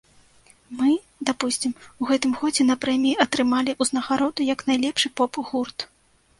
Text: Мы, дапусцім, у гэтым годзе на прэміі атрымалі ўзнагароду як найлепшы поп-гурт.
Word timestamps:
Мы, 0.79 0.87
дапусцім, 1.29 1.75
у 2.01 2.09
гэтым 2.13 2.33
годзе 2.41 2.67
на 2.71 2.77
прэміі 2.87 3.21
атрымалі 3.27 3.79
ўзнагароду 3.87 4.51
як 4.53 4.59
найлепшы 4.73 5.07
поп-гурт. 5.19 5.91